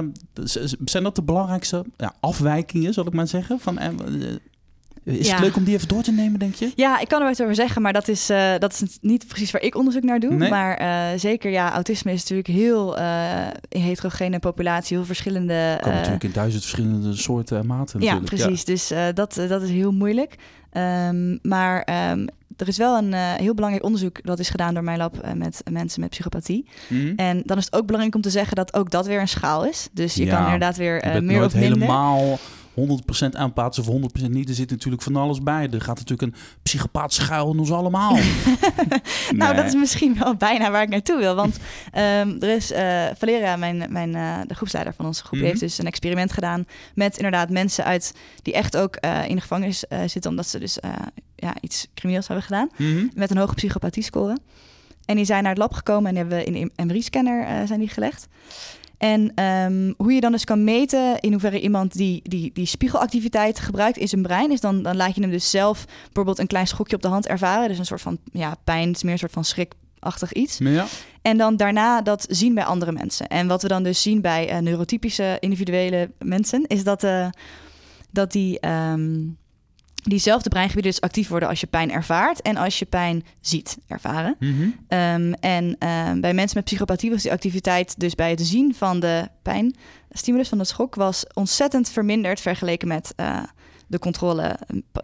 [0.84, 3.60] zijn dat de belangrijkste ja, afwijkingen, zal ik maar zeggen?
[3.60, 3.78] Van,
[5.08, 6.72] is het leuk om die even door te nemen, denk je?
[6.74, 9.50] Ja, ik kan er wat over zeggen, maar dat is, uh, dat is niet precies
[9.50, 10.34] waar ik onderzoek naar doe.
[10.34, 10.50] Nee?
[10.50, 15.78] Maar uh, zeker, ja, autisme is natuurlijk heel uh, heterogene populatie, heel verschillende...
[15.80, 18.62] Kan natuurlijk in duizend verschillende soorten en maten Ja, precies.
[18.64, 18.72] Ja.
[18.72, 20.36] Dus dat, dat is heel moeilijk.
[20.72, 24.84] Um, maar um, er is wel een uh, heel belangrijk onderzoek dat is gedaan door
[24.84, 26.66] mijn lab uh, met mensen met psychopathie.
[26.88, 27.12] Mm.
[27.16, 29.64] En dan is het ook belangrijk om te zeggen dat ook dat weer een schaal
[29.64, 29.88] is.
[29.92, 31.78] Dus je ja, kan inderdaad weer uh, meer of minder.
[31.78, 32.38] helemaal
[32.78, 34.48] 100% aanpassen of 100% niet.
[34.48, 35.68] Er zit natuurlijk van alles bij.
[35.70, 38.18] Er gaat natuurlijk een psychopaat schuil in ons allemaal.
[39.36, 41.34] nou, dat is misschien wel bijna waar ik naartoe wil.
[41.34, 45.38] Want um, er is uh, Valeria, mijn, mijn, uh, de groepsleider van onze groep, mm
[45.38, 45.48] -hmm.
[45.48, 49.40] heeft dus een experiment gedaan met inderdaad mensen uit die echt ook uh, in de
[49.40, 50.78] gevangenis zitten, omdat ze dus
[51.34, 52.68] ja, iets crimineels hebben gedaan.
[52.76, 53.10] Mm -hmm.
[53.14, 54.38] Met een hoge psychopathie-score.
[55.04, 57.88] En die zijn naar het lab gekomen en hebben we in een MRI-scanner zijn die
[57.88, 58.28] gelegd.
[58.98, 63.58] En um, hoe je dan dus kan meten in hoeverre iemand die, die, die spiegelactiviteit
[63.58, 66.66] gebruikt in zijn brein, is dan, dan laat je hem dus zelf bijvoorbeeld een klein
[66.66, 67.68] schokje op de hand ervaren.
[67.68, 70.58] Dus een soort van ja, pijn, het is meer een soort van schrikachtig iets.
[70.58, 70.86] Ja.
[71.22, 73.28] En dan daarna dat zien bij andere mensen.
[73.28, 77.28] En wat we dan dus zien bij uh, neurotypische individuele mensen, is dat, uh,
[78.10, 78.68] dat die.
[78.68, 79.38] Um,
[80.08, 84.36] diezelfde breingebieden dus actief worden als je pijn ervaart en als je pijn ziet ervaren.
[84.38, 84.98] Mm -hmm.
[84.98, 89.00] um, en um, bij mensen met psychopathie was die activiteit dus bij het zien van
[89.00, 93.42] de pijnstimulus van de schok was ontzettend verminderd vergeleken met uh,
[93.86, 94.56] de controle.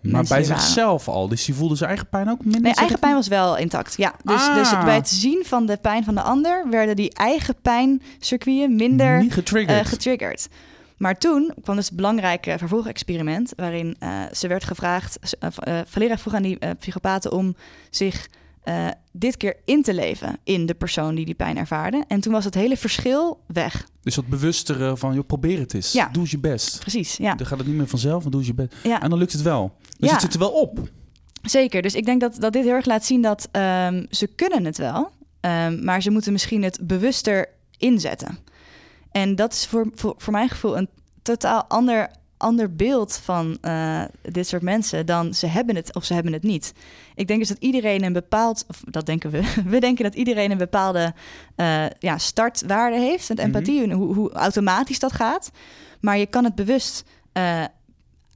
[0.03, 2.61] Maar bij zichzelf al, dus die voelde zijn eigen pijn ook minder?
[2.61, 4.15] Nee, eigen pijn was wel intact, ja.
[4.23, 4.55] Dus, ah.
[4.55, 9.21] dus bij het zien van de pijn van de ander werden die eigen pijncircuiten minder
[9.21, 9.85] Niet getriggerd.
[9.85, 10.49] Uh, getriggerd.
[10.97, 16.35] Maar toen kwam dus het belangrijke vervolgexperiment, waarin uh, ze werd gevraagd, uh, Valeria vroeg
[16.35, 17.57] aan die psychopaten om
[17.91, 18.29] zich
[19.13, 22.05] dit keer in te leven in de persoon die die pijn ervaarde.
[22.09, 23.89] En toen was het hele verschil weg.
[24.03, 25.93] Dus dat bewustere van, joh, probeer het eens.
[25.93, 26.09] Ja.
[26.09, 26.79] Doe je best.
[26.79, 27.35] Precies, ja.
[27.35, 28.75] Dan gaat het niet meer vanzelf, maar doe je best.
[28.83, 29.03] Ja.
[29.03, 29.73] En dan lukt het wel.
[29.99, 30.13] Dus ja.
[30.13, 30.79] het zit er wel op.
[31.43, 34.65] Zeker, dus ik denk dat, dat dit heel erg laat zien dat um, ze kunnen
[34.65, 35.11] het wel.
[35.41, 38.39] Um, maar ze moeten misschien het bewuster inzetten.
[39.15, 40.89] En dat is voor, voor, voor mijn gevoel een
[41.23, 46.15] totaal ander ander beeld van eh, dit soort mensen dan ze hebben het of ze
[46.15, 46.73] hebben het niet.
[47.15, 49.43] Ik denk dus dat iedereen een bepaald, of dat denken we,
[49.75, 51.15] we denken dat iedereen een bepaalde
[51.57, 55.51] uh, ja, startwaarde heeft met empathie en hoe, hoe, automatisch dat gaat.
[56.01, 57.65] Maar je kan het bewust uh,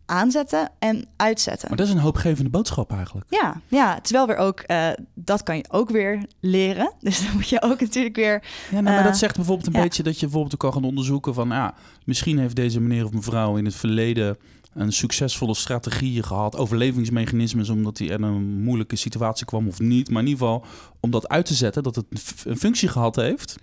[0.08, 1.68] aanzetten en uitzetten.
[1.68, 3.26] Maar dat is een hoopgevende boodschap eigenlijk.
[3.30, 6.92] Ja, ja terwijl weer ook, uh, dat kan je ook weer leren.
[7.00, 8.42] Dus dan moet je ook natuurlijk weer...
[8.70, 11.34] Ja, nou, maar dat zegt bijvoorbeeld een beetje dat je bijvoorbeeld ook kan gaan onderzoeken
[11.34, 11.48] van...
[11.48, 14.36] ja, misschien heeft deze meneer of mevrouw in het verleden
[14.74, 20.10] een succesvolle strategie gehad, overlevingsmechanismes, omdat hij in een moeilijke situatie kwam of niet.
[20.10, 20.64] Maar in ieder geval
[21.00, 22.06] om dat uit te zetten, dat het
[22.44, 23.56] een functie gehad heeft.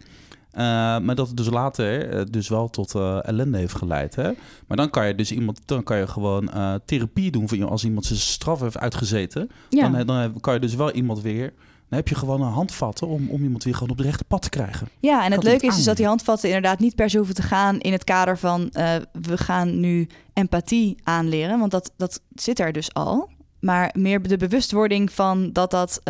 [0.56, 0.62] Uh,
[1.00, 4.16] maar dat het dus later uh, dus wel tot uh, ellende heeft geleid.
[4.16, 4.32] Hè?
[4.68, 6.50] Maar dan kan je dus iemand, dan kan je gewoon
[6.86, 9.50] therapie doen voor als iemand zijn straf heeft uitgezeten.
[9.70, 9.90] Ja.
[9.90, 11.54] Dan, dan kan je dus wel iemand weer
[11.90, 14.42] dan heb je gewoon een handvatten om, om iemand weer gewoon op de rechte pad
[14.42, 14.88] te krijgen.
[15.00, 17.42] Ja, en het leuke is dus dat die handvatten inderdaad niet per se hoeven te
[17.42, 18.70] gaan in het kader van
[19.12, 23.30] we gaan nu empathie aanleren, want dat, dat zit er dus al.
[23.60, 26.02] Maar meer de bewustwording van dat dat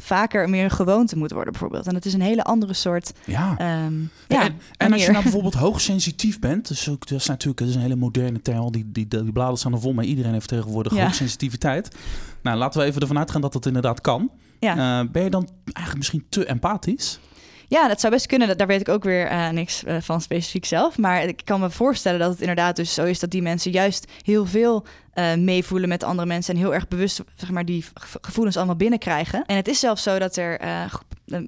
[0.00, 1.86] vaker meer een gewoonte moet worden, bijvoorbeeld.
[1.86, 3.12] En het is een hele andere soort.
[3.24, 3.50] Ja.
[3.84, 7.58] Um, ja en, en als je nou bijvoorbeeld hoogsensitief bent, dus ook, dat is natuurlijk
[7.58, 8.72] dat is een hele moderne term.
[8.72, 11.04] Die, die, die bladeren staan er vol, maar iedereen heeft tegenwoordig ja.
[11.04, 11.96] hoogsensitiviteit.
[12.42, 14.30] Nou, laten we even ervan uitgaan dat dat inderdaad kan.
[14.60, 15.00] Ja.
[15.00, 17.20] Uh, ben je dan eigenlijk misschien te empathisch?
[17.68, 18.58] Ja, dat zou best kunnen.
[18.58, 20.98] Daar weet ik ook weer uh, niks uh, van specifiek zelf.
[20.98, 24.10] Maar ik kan me voorstellen dat het inderdaad dus zo is dat die mensen juist
[24.22, 24.86] heel veel
[25.20, 27.84] uh, meevoelen met andere mensen en heel erg bewust zeg maar, die
[28.20, 29.44] gevoelens allemaal binnenkrijgen.
[29.44, 30.60] En het is zelfs zo dat er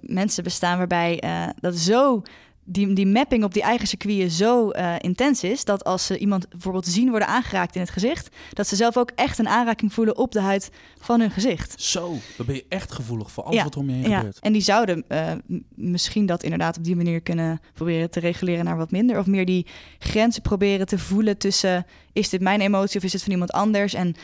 [0.00, 1.22] mensen bestaan waarbij
[1.60, 2.22] dat zo
[2.64, 6.48] die, die mapping op die eigen circuiten zo uh, intens is dat als ze iemand
[6.48, 10.16] bijvoorbeeld zien worden aangeraakt in het gezicht, dat ze zelf ook echt een aanraking voelen
[10.16, 10.70] op de huid
[11.00, 11.82] van hun gezicht.
[11.82, 14.16] Zo, dan ben je echt gevoelig voor alles wat om je heen ja.
[14.16, 14.38] gebeurt.
[14.38, 15.32] En die zouden uh,
[15.74, 19.18] misschien dat inderdaad op die manier kunnen proberen te reguleren naar wat minder.
[19.18, 19.66] Of meer die
[19.98, 23.94] grenzen proberen te voelen tussen is dit mijn emotie of is het van iemand anders?
[23.94, 24.14] En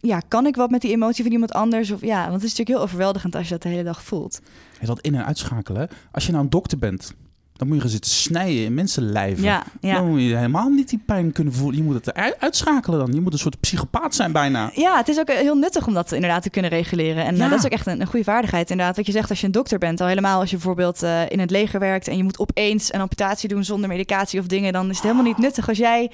[0.00, 1.90] ja, kan ik wat met die emotie van iemand anders?
[1.90, 4.40] Of ja, want het is natuurlijk heel overweldigend als je dat de hele dag voelt.
[4.80, 5.88] Is dat in- en uitschakelen.
[6.12, 7.14] Als je nou een dokter bent
[7.62, 9.44] dan moet je gaan zitten snijden in mensenlijven.
[9.44, 9.94] Ja, ja.
[9.94, 11.76] Dan moet je helemaal niet die pijn kunnen voelen.
[11.76, 13.12] Je moet het uitschakelen dan.
[13.12, 14.70] Je moet een soort psychopaat zijn bijna.
[14.74, 17.24] Ja, het is ook heel nuttig om dat inderdaad te kunnen reguleren.
[17.24, 18.70] En eh, dat is ook echt een, een, goede vaardigheid.
[18.70, 20.00] Inderdaad, wat je zegt als je een dokter bent.
[20.00, 22.08] Al helemaal als je bijvoorbeeld uh, in het leger werkt...
[22.08, 24.72] en je moet opeens een amputatie doen zonder medicatie of dingen...
[24.72, 26.10] dan is het helemaal niet nuttig als jij...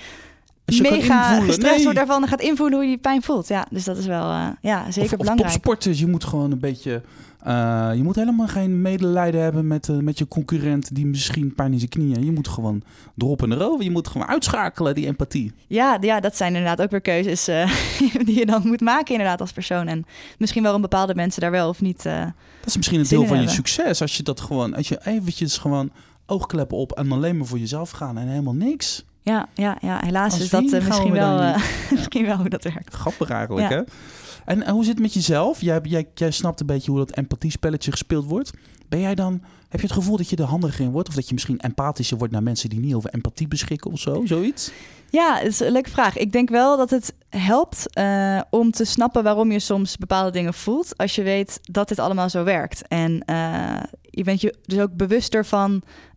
[0.66, 1.82] mega gestrest nee.
[1.82, 3.48] wordt daarvan en gaat invoelen hoe je die pijn voelt.
[3.48, 5.48] Ja, dus dat is wel uh, ja, zeker of, belangrijk.
[5.48, 7.02] Of topsporters, je moet gewoon een beetje
[7.46, 11.72] uh, je moet helemaal geen medelijden hebben met, uh, met je concurrent die misschien pijn
[11.72, 12.24] in zijn knieën.
[12.24, 12.82] Je moet gewoon
[13.16, 13.84] erop en erover.
[13.84, 15.52] Je moet gewoon uitschakelen, die empathie.
[15.66, 17.70] Ja, ja dat zijn inderdaad ook weer keuzes uh,
[18.26, 19.86] die je dan moet maken inderdaad als persoon.
[19.86, 20.04] En
[20.38, 22.32] misschien wel een bepaalde mensen daar wel of niet Dat
[22.64, 24.00] is misschien een deel van je succes.
[24.00, 25.90] Als je dat gewoon, als je eventjes gewoon
[26.26, 29.04] oogkleppen op en alleen maar voor jezelf gaan en helemaal niks.
[29.28, 31.54] Ja, ja, ja helaas als is dat misschien wel,
[31.96, 32.94] misschien wel hoe dat werkt.
[32.94, 33.82] Grappig eigenlijk, hè?
[34.44, 35.60] En, hoe zit het met jezelf?
[35.60, 38.50] Jij, jij, jij snapt een beetje hoe dat empathie-spelletje gespeeld wordt.
[38.88, 41.08] Ben jij dan, heb je het gevoel dat je er handiger in wordt?
[41.08, 44.22] Of dat je misschien empathischer wordt naar mensen die niet over empathie beschikken of zo?
[44.24, 44.70] Zoiets?
[45.10, 46.16] Ja, dat is een leuke vraag.
[46.16, 50.54] Ik denk wel dat het helpt uh, om te snappen waarom je soms bepaalde dingen
[50.54, 50.96] voelt.
[50.96, 52.88] Als je weet dat dit allemaal zo werkt.
[52.88, 53.82] En uh,
[54.18, 55.70] je bent je dus ook bewuster van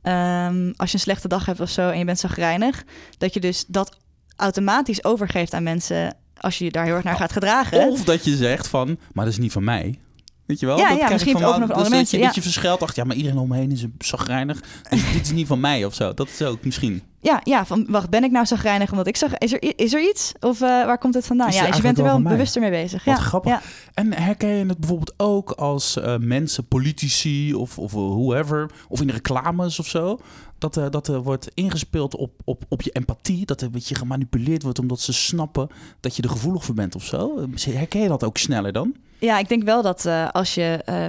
[0.04, 2.84] um, als je een slechte dag hebt of zo en je bent zagrijnig,
[3.18, 3.98] dat je dus dat
[4.36, 7.88] automatisch overgeeft aan mensen als je je daar heel erg naar gaat gedragen.
[7.88, 10.00] Of dat je zegt van, maar dat is niet van mij.
[10.46, 10.78] Weet je wel?
[10.78, 12.20] Ja, dat ja misschien van, ook nog andere mensen.
[12.20, 12.42] Dat je, ja.
[12.42, 12.80] verschilt.
[12.80, 14.60] Dacht, ja, maar iedereen om me heen is zagrijnig.
[14.90, 16.14] Dus dit is niet van mij of zo.
[16.14, 17.02] Dat is ook misschien.
[17.20, 19.38] Ja, ja van, wacht, ben ik nou zagrijnig omdat ik zag...
[19.38, 20.32] Is er, is er iets?
[20.40, 21.52] Of uh, waar komt het vandaan?
[21.52, 23.04] Ja, dus je bent er wel bewuster mee bezig.
[23.04, 23.24] Wat ja.
[23.24, 23.52] grappig.
[23.52, 23.62] Ja.
[23.94, 28.72] En herken je het bijvoorbeeld ook als uh, mensen, politici of, of whoever...
[28.88, 30.20] of in reclames of zo...
[30.58, 33.46] dat, uh, dat er wordt ingespeeld op, op, op je empathie...
[33.46, 35.68] dat er een beetje gemanipuleerd wordt omdat ze snappen...
[36.00, 37.48] dat je er gevoelig voor bent of zo?
[37.70, 38.96] Herken je dat ook sneller dan?
[39.22, 40.82] Ja, ik denk wel dat uh, als je.
[40.90, 41.06] Uh,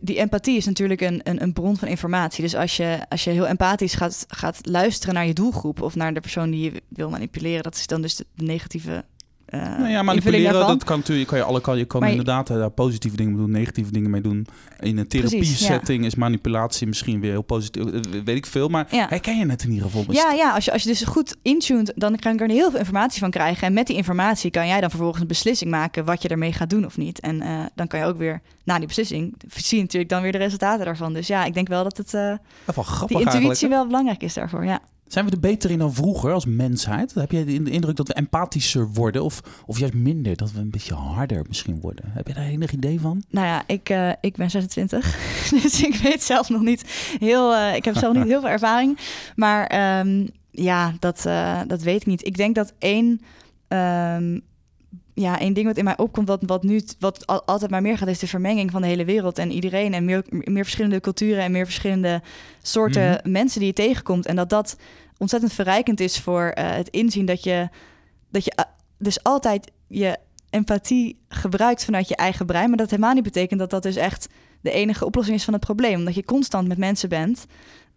[0.00, 2.42] die empathie is natuurlijk een, een, een, bron van informatie.
[2.42, 6.14] Dus als je, als je heel empathisch gaat, gaat luisteren naar je doelgroep of naar
[6.14, 9.04] de persoon die je wil manipuleren, dat is dan dus de negatieve
[9.50, 11.28] uh, nou ja, manipuleren, dat kan natuurlijk.
[11.28, 14.46] Kan je alle kan je kan inderdaad uh, positieve dingen doen, negatieve dingen mee doen.
[14.80, 18.68] In een therapie setting is manipulatie misschien weer heel positief, uh, weet ik veel.
[18.68, 19.06] Maar ja.
[19.08, 20.04] herken je het in ieder geval?
[20.08, 22.78] Ja, ja als, je, als je dus goed intuned, dan kan je er heel veel
[22.78, 23.66] informatie van krijgen.
[23.66, 26.70] En met die informatie kan jij dan vervolgens een beslissing maken wat je ermee gaat
[26.70, 27.20] doen of niet.
[27.20, 30.32] En uh, dan kan je ook weer na die beslissing zie je natuurlijk dan weer
[30.32, 31.12] de resultaten daarvan.
[31.12, 32.34] Dus ja, ik denk wel dat het uh,
[32.64, 34.64] dat wel grappig, die intuïtie wel belangrijk is daarvoor.
[34.64, 34.80] Ja.
[35.10, 37.14] Zijn we er beter in dan vroeger als mensheid?
[37.14, 40.36] Heb jij de indruk dat we empathischer worden of, of juist minder?
[40.36, 42.04] Dat we een beetje harder misschien worden?
[42.08, 43.22] Heb je daar enig idee van?
[43.30, 45.18] Nou ja, ik, uh, ik ben 26,
[45.62, 46.84] dus ik weet zelf nog niet
[47.18, 47.52] heel...
[47.52, 48.98] Uh, ik heb zelf niet heel veel ervaring.
[49.34, 52.26] Maar um, Ja, dat, uh, dat weet ik niet.
[52.26, 53.20] Ik denk dat één,
[53.68, 54.42] um,
[55.20, 58.08] ja, één ding wat in mij opkomt, wat, wat nu wat altijd maar meer gaat,
[58.08, 59.94] is de vermenging van de hele wereld en iedereen.
[59.94, 62.22] En meer, meer verschillende culturen en meer verschillende
[62.62, 63.30] soorten Mhm.
[63.30, 64.26] mensen die je tegenkomt.
[64.26, 64.76] En dat dat
[65.18, 67.68] ontzettend verrijkend is voor uh, het inzien dat je,
[68.30, 68.64] dat je uh,
[68.98, 70.18] dus altijd je
[70.50, 72.68] empathie gebruikt vanuit je eigen brein.
[72.68, 74.28] Maar dat helemaal niet betekent dat dat dus echt
[74.60, 75.98] de enige oplossing is van het probleem.
[75.98, 77.46] Omdat je constant met mensen bent,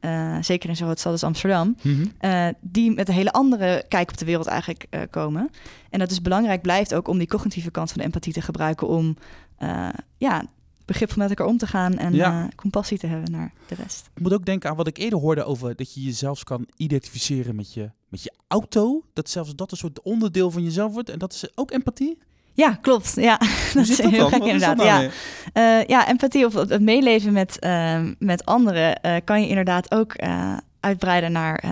[0.05, 2.05] uh, zeker in zo'n stad als Amsterdam, Mhm.
[2.21, 5.49] uh, die met een hele andere kijk op de wereld eigenlijk uh, komen.
[5.89, 8.87] En dat dus belangrijk blijft ook om die cognitieve kant van de empathie te gebruiken
[8.87, 9.17] om
[10.17, 10.43] ja,
[10.85, 12.49] begripvol met elkaar om te gaan en Ja.
[12.55, 14.09] compassie te hebben naar de rest.
[14.15, 17.55] Ik moet ook denken aan wat ik eerder hoorde over dat je jezelf kan identificeren
[17.55, 19.03] met je, met je auto.
[19.13, 21.09] Dat zelfs dat een soort onderdeel van jezelf wordt.
[21.09, 22.17] En dat is ook empathie.
[22.53, 23.13] Ja, klopt.
[23.15, 23.39] Ja,
[23.73, 24.29] dat is dat heel dan?
[24.29, 24.77] gek Wat inderdaad.
[24.77, 25.09] nou ja.
[25.79, 30.13] Uh, ja, empathie of het meeleven met, uh, met anderen uh, kan je inderdaad ook
[30.23, 31.63] uh, uitbreiden naar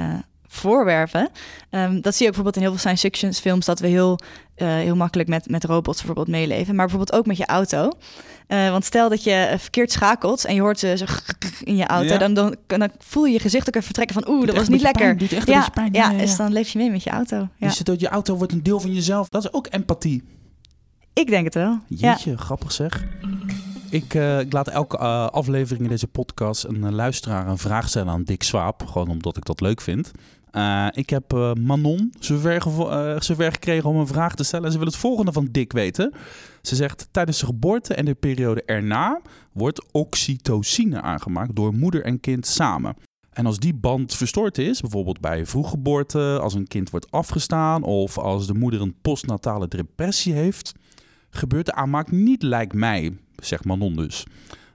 [0.47, 1.29] voorwerpen.
[1.69, 4.19] Um, dat zie je ook bijvoorbeeld in heel veel science fiction films, dat we heel,
[4.55, 6.75] heel makkelijk met, met robots bijvoorbeeld meeleven.
[6.75, 7.91] Maar bijvoorbeeld ook met je auto.
[8.47, 11.05] Want stel dat je verkeerd schakelt en je hoort ze zo
[11.71, 12.17] in je auto, Ja.
[12.17, 14.71] dan, dan, dan voel je je gezicht ook even vertrekken van oeh, dat was een
[14.73, 15.05] niet lekker.
[15.05, 15.93] pijn, doet echt een ja, beetje pijn.
[15.93, 16.21] ja, Ja, ja, ja.
[16.25, 17.47] dus dan leef je mee met je auto.
[17.57, 17.67] Ja.
[17.67, 19.29] Dus je auto wordt een deel van jezelf.
[19.29, 20.23] Dat is ook empathie.
[21.13, 21.79] Ik denk het wel.
[21.87, 23.05] Jeetje, grappig zeg.
[23.89, 27.89] Ik, eh, ik laat elke eh, aflevering in deze podcast een eh, luisteraar een vraag
[27.89, 28.85] stellen aan Dick Swaap.
[28.85, 30.11] Gewoon omdat ik dat leuk vind.
[30.91, 32.61] Ik heb Manon zover,
[33.23, 34.65] zover gekregen om een vraag te stellen.
[34.65, 36.13] En ze wil het volgende van Dick weten.
[36.61, 39.21] Ze zegt, tijdens de geboorte en de periode erna
[39.51, 42.95] wordt oxytocine aangemaakt door moeder en kind samen.
[43.31, 48.17] En als die band verstoord is, bijvoorbeeld bij vroeggeboorte, als een kind wordt afgestaan of
[48.17, 50.73] als de moeder een postnatale depressie heeft,
[51.31, 54.25] gebeurt de aanmaak niet lijkt mij, zegt Manon dus.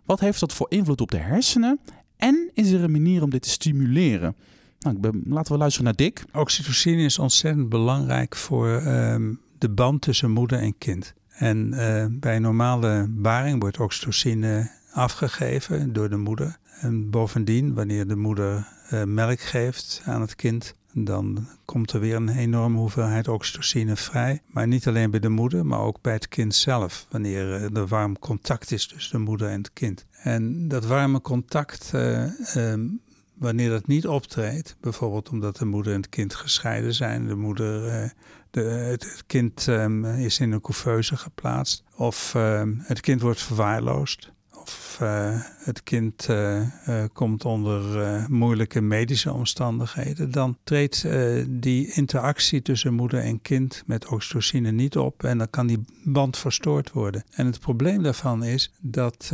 [0.05, 1.81] Wat heeft dat voor invloed op de hersenen?
[2.17, 4.37] En is er een manier om dit te stimuleren?
[4.79, 6.25] Nou, ik ben, laten we luisteren naar Dick.
[6.33, 11.15] Oxytocine is ontzettend belangrijk voor ehm, de band tussen moeder en kind.
[11.29, 16.59] En eh, bij normale baring wordt oxytocine afgegeven door de moeder.
[16.81, 22.15] En bovendien, wanneer de moeder eh, melk geeft aan het kind, dan komt er weer
[22.15, 24.43] een enorme hoeveelheid oxytocine vrij.
[24.47, 27.87] Maar niet alleen bij de moeder, maar ook bij het kind zelf, wanneer eh, er
[27.87, 30.07] warm contact is tussen de moeder en het kind.
[30.11, 32.87] En dat warme contact, eh, ehm,
[33.35, 37.89] wanneer dat niet optreedt, bijvoorbeeld omdat de moeder en het kind gescheiden zijn, de moeder,
[37.89, 38.11] eh,
[38.51, 44.33] de, het, kind ehm, is in een couveuse geplaatst, of ehm, het kind wordt verwaarloosd,
[44.69, 47.85] of uh, het kind uh, uh, komt onder
[48.31, 51.07] moeilijke medische omstandigheden, dan treedt
[51.49, 56.37] die interactie tussen moeder en kind met oxytocine niet op en dan kan die band
[56.37, 57.25] verstoord worden.
[57.31, 59.33] En het probleem daarvan is dat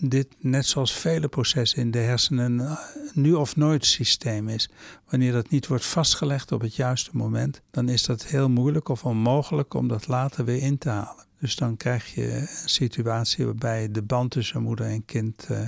[0.00, 2.76] dit, net zoals vele processen in de hersenen, een
[3.14, 4.70] nu of nooit systeem is.
[5.08, 9.04] Wanneer dat niet wordt vastgelegd op het juiste moment, dan is dat heel moeilijk of
[9.04, 11.25] onmogelijk om dat later weer in te halen.
[11.46, 15.58] Dus dan krijg je een situatie waarbij de band tussen moeder en kind uh,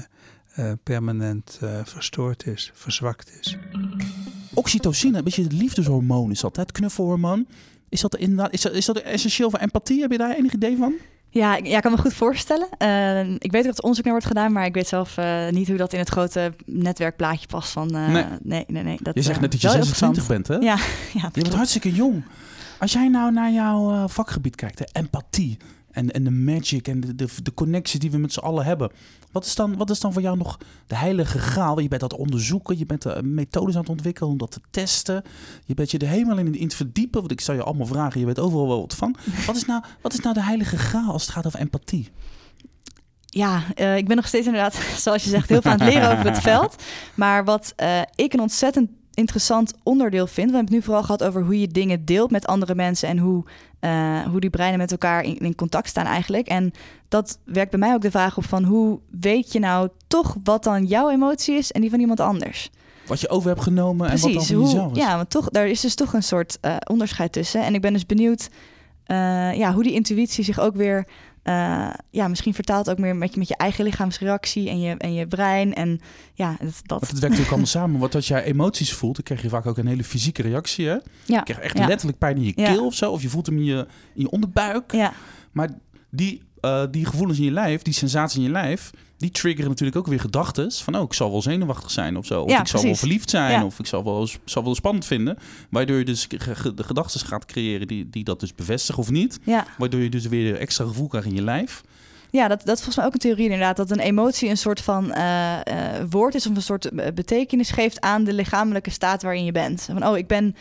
[0.58, 3.56] uh, permanent uh, verstoord is, verzwakt is.
[4.54, 6.62] Oxytocine, een beetje het liefdeshormoon is dat, hè?
[6.62, 7.46] het knuffelhormoon.
[7.88, 10.00] Is dat, inderdaad, is, dat, is dat essentieel voor empathie?
[10.00, 10.94] Heb je daar enig idee van?
[11.28, 12.68] Ja, ik, ja, ik kan me goed voorstellen.
[12.78, 15.68] Uh, ik weet dat er onderzoek naar wordt gedaan, maar ik weet zelf uh, niet
[15.68, 17.96] hoe dat in het grote netwerkplaatje past van.
[17.96, 18.24] Uh, nee.
[18.42, 18.98] nee, nee, nee.
[19.02, 20.54] Dat, je zegt net dat je 26 bent, hè?
[20.54, 20.76] Ja,
[21.20, 22.22] ja je bent hartstikke jong.
[22.78, 25.56] Als jij nou naar jouw uh, vakgebied kijkt, hè, empathie
[25.90, 28.90] en, en de magic en de, de, de connectie die we met z'n allen hebben.
[29.32, 31.78] Wat is, dan, wat is dan voor jou nog de heilige graal?
[31.78, 35.22] Je bent dat onderzoeken, je bent uh, methodes aan het ontwikkelen om dat te testen.
[35.64, 38.20] Je bent je er helemaal in, in het verdiepen, want ik zou je allemaal vragen,
[38.20, 39.16] je weet overal wel wat van.
[39.46, 42.08] Wat is nou, wat is nou de heilige graal als het gaat over empathie?
[43.24, 46.12] Ja, uh, ik ben nog steeds inderdaad, zoals je zegt, heel veel aan het leren
[46.12, 46.82] over het veld.
[47.14, 50.50] Maar wat uh, ik een ontzettend interessant onderdeel vind.
[50.50, 53.18] We hebben het nu vooral gehad over hoe je dingen deelt met andere mensen en
[53.18, 53.44] hoe,
[53.80, 56.46] uh, hoe die breinen met elkaar in, in, contact staan eigenlijk.
[56.46, 56.72] En
[57.08, 60.64] dat werkt bij mij ook de vraag op van hoe weet je nou toch wat
[60.64, 62.70] dan jouw emotie is en die van iemand anders.
[63.06, 64.98] Wat je over hebt genomen Precies, en wat dan van hoe, jezelf is.
[64.98, 67.64] Ja, want toch, daar is dus toch een soort uh, onderscheid tussen.
[67.64, 68.48] En ik ben dus benieuwd
[69.06, 71.06] uh, ja, hoe die intuïtie zich ook weer
[71.48, 75.14] uh, ja, misschien vertaalt ook meer met je, met je eigen lichaamsreactie en je, en
[75.14, 75.74] je brein.
[75.74, 76.00] En
[76.34, 76.60] ja, dat.
[76.60, 76.72] dat.
[76.86, 78.00] Want het werkt natuurlijk allemaal samen.
[78.00, 80.86] Want als jij emoties voelt, dan krijg je vaak ook een hele fysieke reactie.
[80.86, 80.92] Hè?
[80.92, 81.02] Ja.
[81.24, 81.86] Je krijgt echt ja.
[81.86, 82.84] letterlijk pijn in je keel Ja.
[82.84, 83.10] of zo.
[83.10, 84.92] Of je voelt hem in je, in je onderbuik.
[84.92, 85.12] Ja,
[85.52, 85.68] Maar
[86.10, 89.98] die, uh, die gevoelens in je lijf, die sensaties in je lijf, die triggeren natuurlijk
[89.98, 92.42] ook weer gedachten van, oh, ik zal wel zenuwachtig zijn of zo.
[92.42, 93.64] Of Ja, ik zal wel verliefd zijn, Ja.
[93.64, 95.38] of ik zal wel, zal wel spannend vinden.
[95.70, 99.38] Waardoor je dus de gedachten gaat creëren die, die dat dus bevestigen of niet.
[99.42, 101.82] ja, Waardoor je dus weer extra gevoel krijgt in je lijf.
[102.30, 103.76] Ja, dat, dat is volgens mij ook een theorie inderdaad.
[103.76, 107.70] Dat een emotie een soort van eh, eh, woord is of een soort eh, betekenis
[107.70, 109.88] geeft aan de lichamelijke staat waarin je bent.
[109.92, 110.56] Van, oh, ik ben,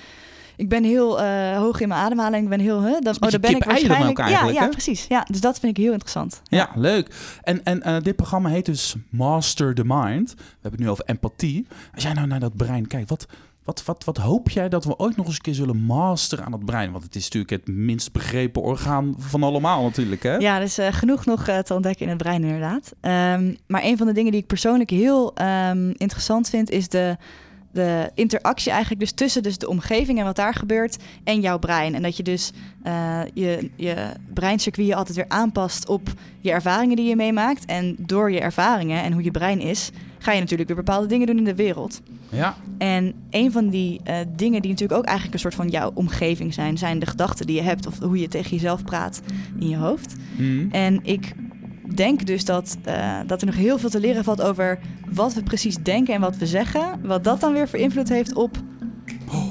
[0.58, 2.44] ik ben heel eh, hoog in mijn ademhaling.
[2.44, 2.84] Ik ben heel...
[2.84, 4.10] Huh, dan, oh, dan ben ik waarschijnlijk...
[4.10, 4.70] ook eigenlijk, ja, ja, hè?
[4.70, 5.06] precies.
[5.08, 6.42] Ja, dus dat vind ik heel interessant.
[6.44, 7.16] Ja, leuk.
[7.44, 10.34] En, en eh, dit programma heet dus Master the Mind.
[10.34, 11.68] We hebben het nu over empathie.
[11.94, 13.28] Als jij nou naar dat brein kijkt, wat,
[13.64, 16.52] wat, wat, wat hoop jij dat we ooit nog eens een keer zullen masteren aan
[16.52, 16.92] het brein?
[16.92, 20.36] Want het is natuurlijk het minst begrepen orgaan van allemaal natuurlijk, hè?
[20.36, 22.94] Ja, dus eh, genoeg nog te ontdekken in het brein inderdaad.
[23.02, 26.70] Ehm, maar een van de dingen die ik persoonlijk heel ehm, interessant vind...
[26.70, 27.18] is de,
[27.72, 30.98] de interactie eigenlijk dus tussen dus de omgeving en wat daar gebeurt...
[31.24, 31.96] en jouw brein.
[31.96, 32.52] En dat je dus
[32.84, 33.96] eh, je, je
[34.34, 37.66] breincircuit altijd weer aanpast op je ervaringen die je meemaakt.
[37.66, 39.92] En door je ervaringen en hoe je brein is...
[40.18, 42.02] ga je natuurlijk weer bepaalde dingen doen in de wereld.
[42.30, 42.56] Ja.
[42.78, 46.54] En een van die eh, dingen die natuurlijk ook eigenlijk een soort van jouw omgeving
[46.54, 46.78] zijn...
[46.78, 49.22] zijn de gedachten die je hebt of hoe je tegen jezelf praat
[49.60, 50.16] in je hoofd.
[50.38, 50.68] Mhm.
[50.72, 51.34] En ik
[51.96, 54.80] denk dus dat, eh, dat er nog heel veel te leren valt over
[55.14, 56.82] wat we precies denken en wat we zeggen.
[57.04, 58.58] Wat dat dan weer voor invloed heeft op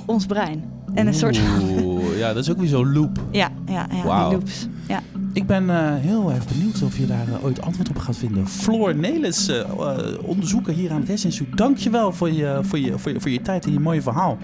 [0.06, 0.74] ons brein.
[0.94, 3.18] En een soort Oeh, ja, dat is ook weer zo'n loop.
[3.30, 4.68] Ja, ja, ja die loops.
[4.88, 5.02] Ja.
[5.32, 8.48] Ik ben eh, heel erg benieuwd of je daar eh, ooit antwoord op gaat vinden.
[8.48, 11.56] Floor Nelis, eh, eh, onderzoeker hier aan het Hesinstituut.
[11.56, 14.02] Dank je wel voor je, voor, je, voor, je, voor je tijd en je mooie
[14.02, 14.38] verhaal.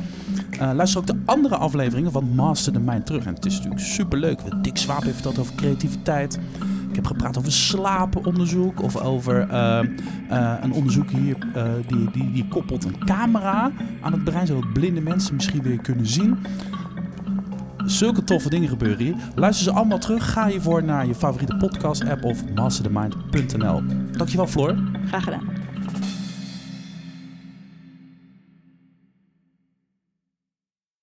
[0.50, 3.24] Eh, luister ook de andere afleveringen van Master the Mind terug.
[3.24, 4.38] En het is natuurlijk superleuk.
[4.62, 6.38] Dick Swaap heeft verteld over creativiteit.
[6.92, 12.33] Ik heb gepraat over slapenonderzoek of over eh, eh, een onderzoek hier eh, die, die,
[12.33, 16.38] die koppelt een camera aan het brein, zodat blinde mensen misschien weer kunnen zien.
[17.85, 19.14] Zulke toffe dingen gebeuren hier.
[19.35, 20.33] Luister ze allemaal terug.
[20.33, 23.83] Ga hiervoor naar je favoriete podcast app of masterthemind.nl.
[24.16, 24.76] Dankjewel Floor.
[25.07, 25.62] Graag gedaan.